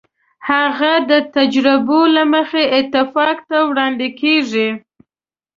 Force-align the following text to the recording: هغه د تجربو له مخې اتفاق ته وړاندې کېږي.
هغه 0.49 0.93
د 1.09 1.11
تجربو 1.35 2.01
له 2.15 2.23
مخې 2.33 2.63
اتفاق 2.79 3.37
ته 3.49 3.57
وړاندې 3.69 4.07
کېږي. 4.21 4.67